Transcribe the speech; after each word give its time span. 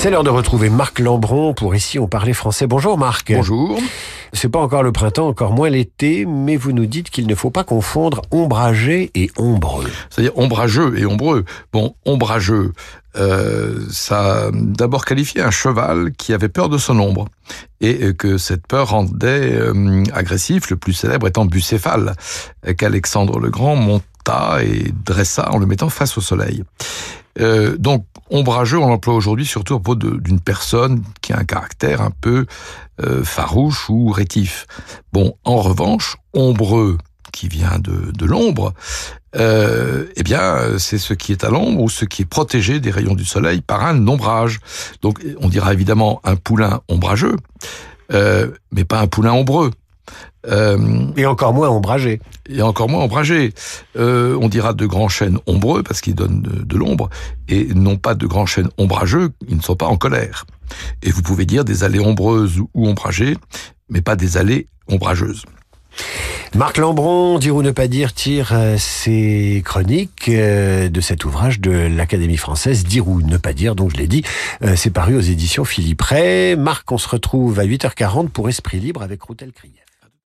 C'est 0.00 0.10
l'heure 0.10 0.22
de 0.22 0.30
retrouver 0.30 0.70
Marc 0.70 1.00
Lambron 1.00 1.54
pour 1.54 1.74
Ici 1.74 1.98
on 1.98 2.06
parlait 2.06 2.32
français. 2.32 2.68
Bonjour 2.68 2.96
Marc. 2.96 3.32
Bonjour. 3.32 3.80
C'est 4.32 4.48
pas 4.48 4.60
encore 4.60 4.84
le 4.84 4.92
printemps, 4.92 5.26
encore 5.26 5.52
moins 5.52 5.70
l'été, 5.70 6.24
mais 6.24 6.56
vous 6.56 6.70
nous 6.70 6.86
dites 6.86 7.10
qu'il 7.10 7.26
ne 7.26 7.34
faut 7.34 7.50
pas 7.50 7.64
confondre 7.64 8.22
ombragé 8.30 9.10
et 9.16 9.28
ombreux. 9.36 9.90
C'est-à-dire 10.08 10.38
ombrageux 10.38 10.96
et 10.96 11.04
ombreux. 11.04 11.44
Bon, 11.72 11.96
ombrageux, 12.06 12.74
euh, 13.16 13.80
ça 13.90 14.50
d'abord 14.52 15.04
qualifié 15.04 15.42
un 15.42 15.50
cheval 15.50 16.12
qui 16.12 16.32
avait 16.32 16.48
peur 16.48 16.68
de 16.68 16.78
son 16.78 17.00
ombre 17.00 17.26
et 17.80 18.14
que 18.14 18.38
cette 18.38 18.68
peur 18.68 18.90
rendait 18.90 19.52
euh, 19.52 20.04
agressif, 20.12 20.70
le 20.70 20.76
plus 20.76 20.92
célèbre 20.92 21.26
étant 21.26 21.44
Bucéphale, 21.44 22.14
qu'Alexandre 22.76 23.40
le 23.40 23.50
Grand 23.50 23.74
monta 24.28 24.62
et 24.62 24.92
dressa 25.04 25.50
en 25.52 25.58
le 25.58 25.66
mettant 25.66 25.88
face 25.88 26.16
au 26.18 26.20
soleil. 26.20 26.62
Euh, 27.40 27.76
donc, 27.76 28.04
ombrageux, 28.30 28.78
on 28.78 28.88
l'emploie 28.88 29.14
aujourd'hui 29.14 29.46
surtout 29.46 29.74
à 29.74 29.80
propos 29.80 29.94
d'une 29.94 30.40
personne 30.40 31.02
qui 31.20 31.32
a 31.32 31.38
un 31.38 31.44
caractère 31.44 32.02
un 32.02 32.10
peu 32.10 32.46
euh, 33.04 33.22
farouche 33.22 33.88
ou 33.88 34.10
rétif. 34.10 34.66
Bon, 35.12 35.36
en 35.44 35.56
revanche, 35.56 36.16
ombreux, 36.34 36.98
qui 37.30 37.46
vient 37.46 37.78
de, 37.78 38.24
l'ombre, 38.24 38.74
euh, 39.36 40.06
eh 40.16 40.22
bien, 40.24 40.78
c'est 40.78 40.98
ce 40.98 41.14
qui 41.14 41.30
est 41.30 41.44
à 41.44 41.50
l'ombre 41.50 41.82
ou 41.82 41.88
ce 41.88 42.04
qui 42.04 42.22
est 42.22 42.24
protégé 42.24 42.80
des 42.80 42.90
rayons 42.90 43.14
du 43.14 43.24
soleil 43.24 43.60
par 43.60 43.84
un 43.84 44.08
ombrage. 44.08 44.58
Donc, 45.02 45.20
on 45.38 45.48
dira 45.48 45.72
évidemment 45.72 46.20
un 46.24 46.34
poulain 46.34 46.80
ombrageux, 46.88 47.36
mais 48.10 48.84
pas 48.84 49.00
un 49.00 49.06
poulain 49.06 49.32
ombreux. 49.32 49.70
Euh, 50.46 51.10
et 51.16 51.26
encore 51.26 51.52
moins 51.52 51.68
ombragé. 51.68 52.20
Et 52.48 52.62
encore 52.62 52.88
moins 52.88 53.02
ombragé. 53.02 53.52
Euh, 53.96 54.38
on 54.40 54.48
dira 54.48 54.72
de 54.72 54.86
grands 54.86 55.08
chênes 55.08 55.38
ombreux 55.46 55.82
parce 55.82 56.00
qu'ils 56.00 56.14
donnent 56.14 56.42
de, 56.42 56.62
de 56.62 56.76
l'ombre, 56.76 57.10
et 57.48 57.66
non 57.74 57.96
pas 57.96 58.14
de 58.14 58.26
grands 58.26 58.46
chênes 58.46 58.70
ombrageux, 58.78 59.30
ils 59.48 59.56
ne 59.56 59.62
sont 59.62 59.76
pas 59.76 59.86
en 59.86 59.96
colère. 59.96 60.46
Et 61.02 61.10
vous 61.10 61.22
pouvez 61.22 61.44
dire 61.44 61.64
des 61.64 61.82
allées 61.84 62.00
ombreuses 62.00 62.58
ou 62.58 62.88
ombragées, 62.88 63.36
mais 63.88 64.00
pas 64.00 64.16
des 64.16 64.36
allées 64.36 64.68
ombrageuses. 64.88 65.44
Marc 66.54 66.78
Lambron, 66.78 67.38
dire 67.38 67.56
ou 67.56 67.62
ne 67.62 67.72
pas 67.72 67.88
dire, 67.88 68.14
tire 68.14 68.50
euh, 68.52 68.76
ses 68.78 69.62
chroniques 69.66 70.30
de 70.30 71.00
cet 71.00 71.24
ouvrage 71.24 71.60
de 71.60 71.70
l'Académie 71.70 72.36
française, 72.36 72.84
dire 72.84 73.08
ou 73.08 73.20
ne 73.20 73.36
pas 73.36 73.52
dire, 73.52 73.74
donc 73.74 73.90
je 73.90 73.96
l'ai 73.96 74.06
dit, 74.06 74.22
c'est 74.76 74.90
paru 74.90 75.16
aux 75.16 75.20
éditions 75.20 75.64
Philippe 75.64 76.00
Ray. 76.00 76.56
Marc, 76.56 76.90
on 76.92 76.98
se 76.98 77.08
retrouve 77.08 77.58
à 77.58 77.66
8h40 77.66 78.28
pour 78.28 78.48
Esprit 78.48 78.78
Libre 78.80 79.02
avec 79.02 79.20
Routel 79.22 79.52
Krief. 79.52 79.87